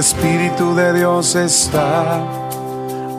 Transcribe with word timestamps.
Espíritu 0.00 0.74
de 0.74 0.94
Dios 0.94 1.36
está, 1.36 2.24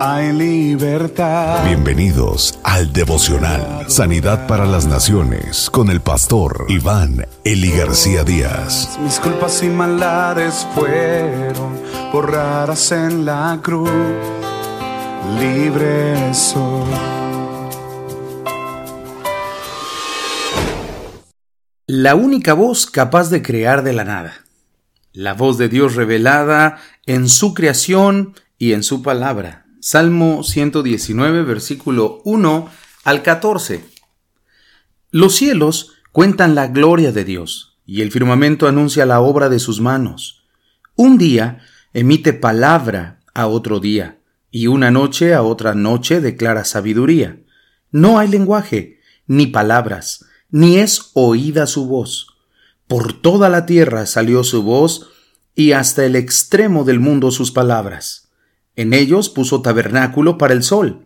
hay 0.00 0.32
libertad. 0.32 1.64
Bienvenidos 1.64 2.58
al 2.64 2.92
devocional 2.92 3.88
Sanidad 3.88 4.48
para 4.48 4.66
las 4.66 4.84
Naciones 4.84 5.70
con 5.70 5.88
el 5.88 6.00
pastor 6.00 6.66
Iván 6.68 7.28
Eli 7.44 7.70
García 7.70 8.24
Díaz. 8.24 8.98
Mis 9.00 9.20
culpas 9.20 9.62
y 9.62 9.68
maldades 9.68 10.66
fueron 10.74 11.80
borradas 12.12 12.90
en 12.90 13.24
la 13.24 13.60
cruz, 13.62 13.88
libre 15.38 16.34
soy. 16.34 16.90
La 21.86 22.16
única 22.16 22.52
voz 22.54 22.86
capaz 22.86 23.30
de 23.30 23.42
crear 23.42 23.84
de 23.84 23.92
la 23.92 24.02
nada 24.02 24.43
la 25.14 25.32
voz 25.32 25.58
de 25.58 25.68
Dios 25.68 25.94
revelada 25.94 26.78
en 27.06 27.28
su 27.28 27.54
creación 27.54 28.34
y 28.58 28.72
en 28.72 28.82
su 28.82 29.02
palabra. 29.02 29.64
Salmo 29.80 30.42
119, 30.42 31.42
versículo 31.44 32.20
1 32.24 32.68
al 33.04 33.22
14. 33.22 33.84
Los 35.10 35.36
cielos 35.36 35.92
cuentan 36.10 36.56
la 36.56 36.66
gloria 36.66 37.12
de 37.12 37.24
Dios, 37.24 37.78
y 37.86 38.02
el 38.02 38.10
firmamento 38.10 38.66
anuncia 38.66 39.06
la 39.06 39.20
obra 39.20 39.48
de 39.48 39.60
sus 39.60 39.80
manos. 39.80 40.42
Un 40.96 41.16
día 41.16 41.60
emite 41.92 42.32
palabra 42.32 43.20
a 43.34 43.46
otro 43.46 43.78
día, 43.78 44.18
y 44.50 44.66
una 44.66 44.90
noche 44.90 45.32
a 45.32 45.42
otra 45.42 45.74
noche 45.74 46.20
declara 46.20 46.64
sabiduría. 46.64 47.38
No 47.92 48.18
hay 48.18 48.26
lenguaje, 48.28 48.98
ni 49.28 49.46
palabras, 49.46 50.26
ni 50.50 50.78
es 50.78 51.10
oída 51.14 51.68
su 51.68 51.86
voz 51.86 52.33
por 52.94 53.12
toda 53.12 53.48
la 53.48 53.66
tierra 53.66 54.06
salió 54.06 54.44
su 54.44 54.62
voz, 54.62 55.10
y 55.56 55.72
hasta 55.72 56.04
el 56.04 56.14
extremo 56.14 56.84
del 56.84 57.00
mundo 57.00 57.32
sus 57.32 57.50
palabras. 57.50 58.28
En 58.76 58.94
ellos 58.94 59.28
puso 59.30 59.62
tabernáculo 59.62 60.38
para 60.38 60.54
el 60.54 60.62
sol, 60.62 61.04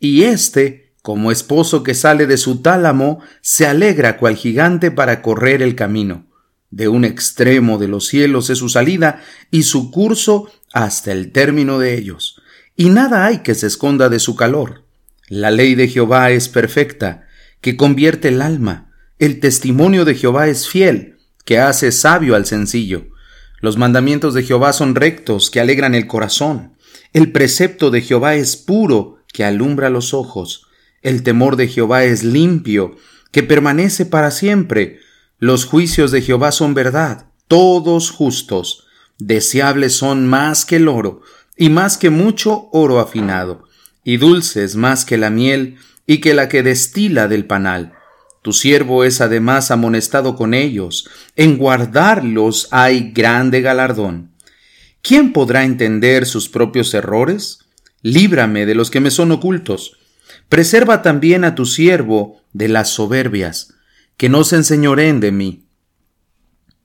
y 0.00 0.22
éste, 0.22 0.94
como 1.02 1.30
esposo 1.30 1.82
que 1.82 1.92
sale 1.92 2.26
de 2.26 2.38
su 2.38 2.62
tálamo, 2.62 3.20
se 3.42 3.66
alegra 3.66 4.16
cual 4.16 4.34
gigante 4.34 4.90
para 4.90 5.20
correr 5.20 5.60
el 5.60 5.74
camino. 5.74 6.24
De 6.70 6.88
un 6.88 7.04
extremo 7.04 7.76
de 7.76 7.88
los 7.88 8.06
cielos 8.06 8.48
es 8.48 8.56
su 8.56 8.70
salida, 8.70 9.22
y 9.50 9.64
su 9.64 9.90
curso 9.90 10.50
hasta 10.72 11.12
el 11.12 11.32
término 11.32 11.78
de 11.78 11.98
ellos. 11.98 12.40
Y 12.76 12.88
nada 12.88 13.26
hay 13.26 13.40
que 13.40 13.54
se 13.54 13.66
esconda 13.66 14.08
de 14.08 14.20
su 14.20 14.36
calor. 14.36 14.84
La 15.28 15.50
ley 15.50 15.74
de 15.74 15.88
Jehová 15.88 16.30
es 16.30 16.48
perfecta, 16.48 17.26
que 17.60 17.76
convierte 17.76 18.28
el 18.28 18.40
alma. 18.40 18.94
El 19.18 19.38
testimonio 19.38 20.06
de 20.06 20.14
Jehová 20.14 20.48
es 20.48 20.66
fiel, 20.66 21.15
que 21.46 21.58
hace 21.58 21.92
sabio 21.92 22.34
al 22.34 22.44
sencillo. 22.44 23.06
Los 23.62 23.78
mandamientos 23.78 24.34
de 24.34 24.42
Jehová 24.42 24.74
son 24.74 24.94
rectos, 24.94 25.48
que 25.48 25.60
alegran 25.60 25.94
el 25.94 26.06
corazón. 26.06 26.74
El 27.14 27.32
precepto 27.32 27.90
de 27.90 28.02
Jehová 28.02 28.34
es 28.34 28.56
puro, 28.56 29.20
que 29.32 29.44
alumbra 29.44 29.88
los 29.88 30.12
ojos. 30.12 30.66
El 31.00 31.22
temor 31.22 31.56
de 31.56 31.68
Jehová 31.68 32.04
es 32.04 32.24
limpio, 32.24 32.96
que 33.30 33.42
permanece 33.42 34.04
para 34.04 34.30
siempre. 34.30 34.98
Los 35.38 35.64
juicios 35.64 36.10
de 36.10 36.20
Jehová 36.20 36.52
son 36.52 36.74
verdad, 36.74 37.26
todos 37.48 38.10
justos. 38.10 38.86
Deseables 39.18 39.94
son 39.94 40.26
más 40.26 40.66
que 40.66 40.76
el 40.76 40.88
oro, 40.88 41.22
y 41.56 41.70
más 41.70 41.96
que 41.96 42.10
mucho 42.10 42.68
oro 42.72 42.98
afinado, 42.98 43.64
y 44.04 44.16
dulces 44.16 44.76
más 44.76 45.04
que 45.04 45.16
la 45.16 45.30
miel, 45.30 45.76
y 46.06 46.18
que 46.18 46.34
la 46.34 46.48
que 46.48 46.62
destila 46.62 47.28
del 47.28 47.46
panal. 47.46 47.95
Tu 48.46 48.52
siervo 48.52 49.02
es 49.02 49.20
además 49.20 49.72
amonestado 49.72 50.36
con 50.36 50.54
ellos, 50.54 51.10
en 51.34 51.58
guardarlos 51.58 52.68
hay 52.70 53.10
grande 53.10 53.60
galardón. 53.60 54.36
¿Quién 55.02 55.32
podrá 55.32 55.64
entender 55.64 56.26
sus 56.26 56.48
propios 56.48 56.94
errores? 56.94 57.58
Líbrame 58.02 58.64
de 58.64 58.76
los 58.76 58.88
que 58.92 59.00
me 59.00 59.10
son 59.10 59.32
ocultos. 59.32 59.96
Preserva 60.48 61.02
también 61.02 61.42
a 61.42 61.56
tu 61.56 61.66
siervo 61.66 62.40
de 62.52 62.68
las 62.68 62.90
soberbias, 62.90 63.74
que 64.16 64.28
no 64.28 64.44
se 64.44 64.54
enseñoreen 64.54 65.18
de 65.18 65.32
mí. 65.32 65.64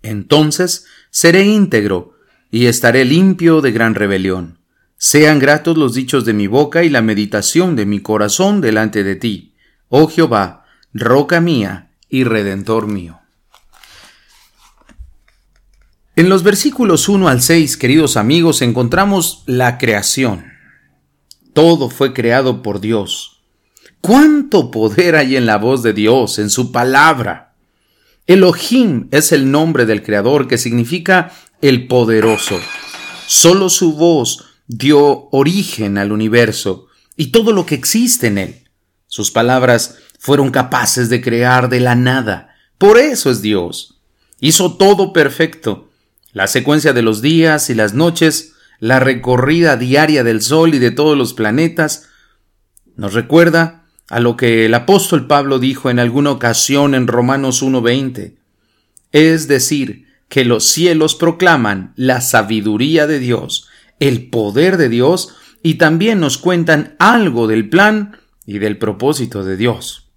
Entonces 0.00 0.86
seré 1.10 1.44
íntegro 1.44 2.14
y 2.50 2.64
estaré 2.64 3.04
limpio 3.04 3.60
de 3.60 3.72
gran 3.72 3.94
rebelión. 3.94 4.56
Sean 4.96 5.38
gratos 5.38 5.76
los 5.76 5.92
dichos 5.92 6.24
de 6.24 6.32
mi 6.32 6.46
boca 6.46 6.82
y 6.82 6.88
la 6.88 7.02
meditación 7.02 7.76
de 7.76 7.84
mi 7.84 8.00
corazón 8.00 8.62
delante 8.62 9.04
de 9.04 9.16
ti, 9.16 9.54
oh 9.90 10.08
Jehová, 10.08 10.61
roca 10.92 11.40
mía 11.40 11.90
y 12.08 12.24
redentor 12.24 12.86
mío. 12.86 13.18
En 16.14 16.28
los 16.28 16.42
versículos 16.42 17.08
1 17.08 17.28
al 17.28 17.40
6, 17.40 17.76
queridos 17.78 18.16
amigos, 18.18 18.60
encontramos 18.60 19.42
la 19.46 19.78
creación. 19.78 20.52
Todo 21.54 21.88
fue 21.88 22.12
creado 22.12 22.62
por 22.62 22.80
Dios. 22.80 23.42
¿Cuánto 24.02 24.70
poder 24.70 25.16
hay 25.16 25.36
en 25.36 25.46
la 25.46 25.56
voz 25.56 25.82
de 25.82 25.94
Dios, 25.94 26.38
en 26.38 26.50
su 26.50 26.70
palabra? 26.72 27.54
Elohim 28.26 29.08
es 29.10 29.32
el 29.32 29.50
nombre 29.50 29.86
del 29.86 30.02
Creador 30.02 30.48
que 30.48 30.58
significa 30.58 31.32
el 31.62 31.86
poderoso. 31.86 32.60
Solo 33.26 33.70
su 33.70 33.94
voz 33.94 34.44
dio 34.66 35.28
origen 35.30 35.96
al 35.96 36.12
universo 36.12 36.86
y 37.16 37.28
todo 37.28 37.52
lo 37.52 37.64
que 37.64 37.74
existe 37.74 38.26
en 38.26 38.38
él. 38.38 38.68
Sus 39.06 39.30
palabras 39.30 39.98
fueron 40.22 40.52
capaces 40.52 41.08
de 41.08 41.20
crear 41.20 41.68
de 41.68 41.80
la 41.80 41.96
nada. 41.96 42.54
Por 42.78 42.96
eso 42.96 43.28
es 43.28 43.42
Dios. 43.42 44.00
Hizo 44.38 44.76
todo 44.76 45.12
perfecto. 45.12 45.90
La 46.32 46.46
secuencia 46.46 46.92
de 46.92 47.02
los 47.02 47.22
días 47.22 47.70
y 47.70 47.74
las 47.74 47.94
noches, 47.94 48.52
la 48.78 49.00
recorrida 49.00 49.76
diaria 49.76 50.22
del 50.22 50.40
Sol 50.40 50.76
y 50.76 50.78
de 50.78 50.92
todos 50.92 51.18
los 51.18 51.34
planetas, 51.34 52.08
nos 52.94 53.14
recuerda 53.14 53.86
a 54.08 54.20
lo 54.20 54.36
que 54.36 54.64
el 54.66 54.74
apóstol 54.74 55.26
Pablo 55.26 55.58
dijo 55.58 55.90
en 55.90 55.98
alguna 55.98 56.30
ocasión 56.30 56.94
en 56.94 57.08
Romanos 57.08 57.60
1.20. 57.60 58.36
Es 59.10 59.48
decir, 59.48 60.06
que 60.28 60.44
los 60.44 60.62
cielos 60.62 61.16
proclaman 61.16 61.94
la 61.96 62.20
sabiduría 62.20 63.08
de 63.08 63.18
Dios, 63.18 63.66
el 63.98 64.30
poder 64.30 64.76
de 64.76 64.88
Dios, 64.88 65.34
y 65.64 65.74
también 65.74 66.20
nos 66.20 66.38
cuentan 66.38 66.94
algo 67.00 67.48
del 67.48 67.68
plan 67.68 68.18
y 68.46 68.60
del 68.60 68.78
propósito 68.78 69.42
de 69.42 69.56
Dios. 69.56 70.11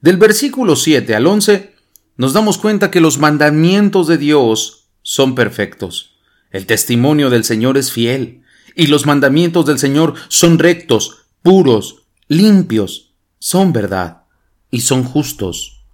Del 0.00 0.16
versículo 0.16 0.76
7 0.76 1.14
al 1.14 1.26
11 1.26 1.74
nos 2.16 2.32
damos 2.32 2.58
cuenta 2.58 2.90
que 2.90 3.00
los 3.00 3.18
mandamientos 3.18 4.06
de 4.06 4.18
Dios 4.18 4.88
son 5.02 5.34
perfectos. 5.34 6.18
El 6.50 6.66
testimonio 6.66 7.30
del 7.30 7.44
Señor 7.44 7.78
es 7.78 7.92
fiel 7.92 8.42
y 8.74 8.86
los 8.86 9.06
mandamientos 9.06 9.66
del 9.66 9.78
Señor 9.78 10.14
son 10.28 10.58
rectos, 10.58 11.26
puros, 11.42 12.06
limpios, 12.28 13.14
son 13.38 13.72
verdad 13.72 14.22
y 14.70 14.80
son 14.80 15.04
justos. 15.04 15.84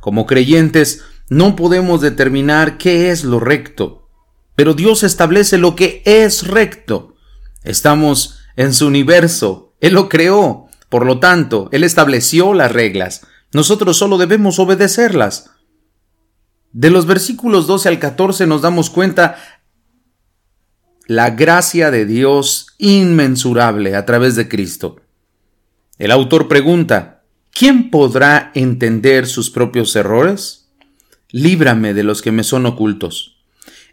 Como 0.00 0.26
creyentes 0.26 1.02
no 1.28 1.56
podemos 1.56 2.00
determinar 2.00 2.78
qué 2.78 3.10
es 3.10 3.24
lo 3.24 3.40
recto, 3.40 4.08
pero 4.54 4.74
Dios 4.74 5.02
establece 5.02 5.58
lo 5.58 5.76
que 5.76 6.02
es 6.04 6.46
recto. 6.46 7.16
Estamos 7.62 8.38
en 8.56 8.74
su 8.74 8.86
universo 8.86 9.64
él 9.84 9.92
lo 9.92 10.08
creó. 10.08 10.68
Por 10.88 11.04
lo 11.04 11.20
tanto, 11.20 11.68
Él 11.70 11.84
estableció 11.84 12.54
las 12.54 12.72
reglas. 12.72 13.26
Nosotros 13.54 13.96
solo 13.96 14.18
debemos 14.18 14.58
obedecerlas. 14.58 15.50
De 16.72 16.90
los 16.90 17.06
versículos 17.06 17.66
12 17.66 17.88
al 17.88 17.98
14 17.98 18.46
nos 18.46 18.62
damos 18.62 18.90
cuenta 18.90 19.36
la 21.06 21.30
gracia 21.30 21.90
de 21.90 22.04
Dios 22.04 22.74
inmensurable 22.78 23.96
a 23.96 24.04
través 24.04 24.36
de 24.36 24.48
Cristo. 24.48 25.00
El 25.98 26.10
autor 26.10 26.48
pregunta, 26.48 27.22
¿quién 27.50 27.90
podrá 27.90 28.50
entender 28.54 29.26
sus 29.26 29.50
propios 29.50 29.94
errores? 29.96 30.68
Líbrame 31.30 31.94
de 31.94 32.02
los 32.04 32.20
que 32.20 32.32
me 32.32 32.42
son 32.42 32.66
ocultos. 32.66 33.44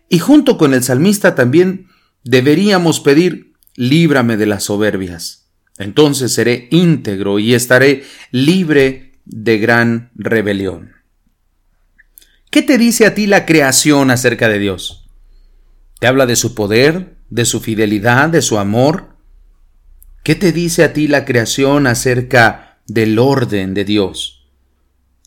Y 0.09 0.19
junto 0.19 0.57
con 0.57 0.73
el 0.73 0.83
salmista 0.83 1.35
también 1.35 1.87
deberíamos 2.23 2.99
pedir, 2.99 3.53
líbrame 3.75 4.35
de 4.35 4.45
las 4.47 4.63
soberbias 4.63 5.41
entonces 5.81 6.31
seré 6.33 6.67
íntegro 6.71 7.39
y 7.39 7.53
estaré 7.53 8.03
libre 8.31 9.10
de 9.31 9.57
gran 9.57 10.11
rebelión. 10.13 10.91
¿Qué 12.51 12.61
te 12.61 12.77
dice 12.77 13.05
a 13.05 13.15
ti 13.15 13.27
la 13.27 13.45
creación 13.45 14.11
acerca 14.11 14.49
de 14.49 14.59
Dios? 14.59 15.09
¿Te 15.99 16.07
habla 16.07 16.25
de 16.25 16.35
su 16.35 16.53
poder, 16.53 17.15
de 17.29 17.45
su 17.45 17.61
fidelidad, 17.61 18.29
de 18.29 18.41
su 18.41 18.59
amor? 18.59 19.15
¿Qué 20.23 20.35
te 20.35 20.51
dice 20.51 20.83
a 20.83 20.91
ti 20.91 21.07
la 21.07 21.23
creación 21.23 21.87
acerca 21.87 22.81
del 22.87 23.17
orden 23.19 23.73
de 23.73 23.85
Dios? 23.85 24.49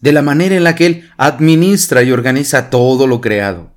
De 0.03 0.13
la 0.13 0.21
manera 0.21 0.55
en 0.55 0.65
la 0.65 0.75
que 0.75 0.87
Él 0.87 1.11
administra 1.17 2.03
y 2.03 2.13
organiza 2.13 2.69
todo 2.69 3.07
lo 3.07 3.23
creado. 3.23 3.73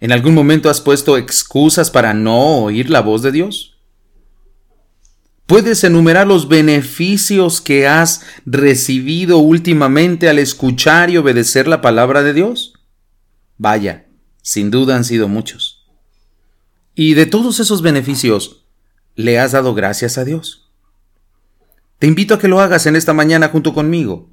¿En 0.00 0.12
algún 0.12 0.34
momento 0.34 0.68
has 0.68 0.82
puesto 0.82 1.16
excusas 1.16 1.90
para 1.90 2.12
no 2.12 2.64
oír 2.64 2.90
la 2.90 3.00
voz 3.00 3.22
de 3.22 3.32
Dios? 3.32 3.71
¿Puedes 5.46 5.84
enumerar 5.84 6.26
los 6.26 6.48
beneficios 6.48 7.60
que 7.60 7.86
has 7.86 8.22
recibido 8.46 9.38
últimamente 9.38 10.28
al 10.28 10.38
escuchar 10.38 11.10
y 11.10 11.16
obedecer 11.16 11.68
la 11.68 11.80
palabra 11.80 12.22
de 12.22 12.32
Dios? 12.32 12.74
Vaya, 13.58 14.06
Sin 14.44 14.72
duda 14.72 14.96
han 14.96 15.04
sido 15.04 15.28
muchos. 15.28 15.86
Y 16.96 17.14
de 17.14 17.26
todos 17.26 17.60
esos 17.60 17.80
beneficios, 17.80 18.64
¿le 19.14 19.38
has 19.38 19.52
dado 19.52 19.72
gracias 19.72 20.18
a 20.18 20.24
Dios? 20.24 20.70
Te 21.98 22.08
invito 22.08 22.34
a 22.34 22.38
que 22.40 22.48
lo 22.48 22.60
hagas 22.60 22.86
en 22.86 22.96
esta 22.96 23.12
mañana 23.12 23.48
junto 23.48 23.72
conmigo, 23.72 24.28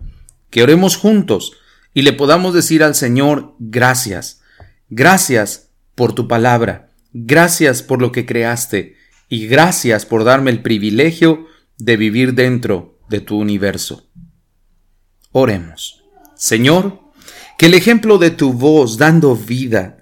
que 0.50 0.64
oremos 0.64 0.98
juntos 0.98 1.54
y 1.94 2.02
le 2.02 2.14
podamos 2.14 2.54
decir 2.54 2.84
al 2.84 2.96
Señor 2.96 3.56
gracias. 3.60 4.42
Gracias 4.90 5.70
por 5.94 6.14
tu 6.14 6.28
palabra. 6.28 6.90
Gracias 7.14 7.84
por 7.84 8.02
lo 8.02 8.12
que 8.12 8.26
creaste. 8.26 8.96
Y 9.30 9.48
gracias 9.48 10.06
por 10.06 10.24
darme 10.24 10.52
el 10.52 10.62
privilegio 10.62 11.46
de 11.78 11.96
vivir 11.96 12.34
dentro 12.34 13.00
de 13.10 13.22
tu 13.22 13.38
universo. 13.38 14.10
Oremos. 15.32 16.04
Señor, 16.36 17.00
que 17.58 17.68
el 17.68 17.76
ejemplo 17.76 18.18
de 18.18 18.32
tu 18.32 18.54
voz 18.54 18.98
dando 18.98 19.36
vida 19.36 19.98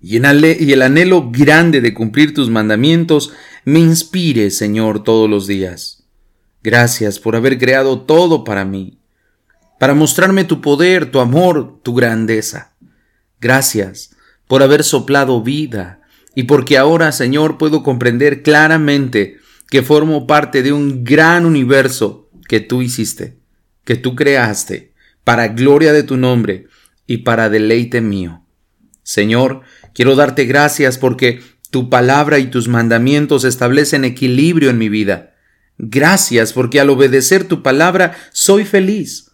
y, 0.00 0.16
el 0.16 0.82
anhelo 0.82 1.30
grande 1.30 1.80
de 1.80 1.92
cumplir 1.92 2.32
tus 2.32 2.48
mandamientos 2.48 3.32
me 3.64 3.80
inspire, 3.80 4.50
Señor, 4.50 5.04
todos 5.04 5.28
los 5.28 5.46
días. 5.46 6.04
Gracias 6.62 7.18
por 7.18 7.36
haber 7.36 7.58
creado 7.58 8.00
todo 8.00 8.42
para 8.44 8.64
mí 8.64 9.00
para 9.80 9.94
mostrarme 9.94 10.44
tu 10.44 10.60
poder, 10.60 11.10
tu 11.10 11.20
amor, 11.20 11.80
tu 11.82 11.94
grandeza. 11.94 12.74
Gracias 13.40 14.14
por 14.46 14.62
haber 14.62 14.84
soplado 14.84 15.42
vida 15.42 15.99
y 16.34 16.44
porque 16.44 16.78
ahora, 16.78 17.12
Señor, 17.12 17.58
puedo 17.58 17.82
comprender 17.82 18.42
claramente 18.42 19.38
que 19.68 19.82
formo 19.82 20.26
parte 20.26 20.62
de 20.62 20.72
un 20.72 21.04
gran 21.04 21.46
universo 21.46 22.30
que 22.48 22.60
tú 22.60 22.82
hiciste, 22.82 23.38
que 23.84 23.96
tú 23.96 24.14
creaste, 24.14 24.92
para 25.24 25.48
gloria 25.48 25.92
de 25.92 26.02
tu 26.02 26.16
nombre 26.16 26.66
y 27.06 27.18
para 27.18 27.48
deleite 27.48 28.00
mío. 28.00 28.44
Señor, 29.02 29.62
quiero 29.94 30.16
darte 30.16 30.44
gracias 30.44 30.98
porque 30.98 31.40
tu 31.70 31.88
palabra 31.90 32.38
y 32.38 32.46
tus 32.46 32.68
mandamientos 32.68 33.44
establecen 33.44 34.04
equilibrio 34.04 34.70
en 34.70 34.78
mi 34.78 34.88
vida. 34.88 35.34
Gracias 35.78 36.52
porque 36.52 36.80
al 36.80 36.90
obedecer 36.90 37.44
tu 37.44 37.62
palabra 37.62 38.16
soy 38.32 38.64
feliz 38.64 39.30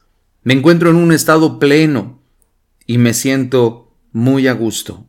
me 0.47 0.55
encuentro 0.55 0.91
en 0.91 0.97
un 0.97 1.11
estado 1.11 1.59
pleno 1.59 2.23
y 2.87 2.99
me 2.99 3.15
siento 3.15 3.99
muy 4.13 4.47
a 4.47 4.53
gusto. 4.53 5.09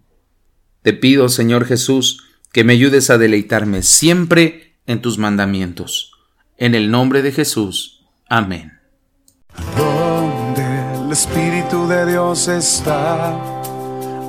Te 0.88 0.94
pido, 0.94 1.28
Señor 1.28 1.66
Jesús, 1.66 2.24
que 2.54 2.63
me 2.63 2.72
ayudes 2.72 3.10
a 3.10 3.18
deleitarme 3.18 3.84
siempre 3.84 4.78
en 4.86 5.01
tus 5.01 5.18
mandamientos. 5.18 6.13
En 6.57 6.75
el 6.75 6.92
nombre 6.92 7.22
de 7.22 7.34
Jesús. 7.34 8.06
Amén. 8.30 8.72